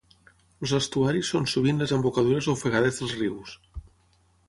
[0.63, 3.57] Els estuaris són sovint les embocadures ofegades dels rius.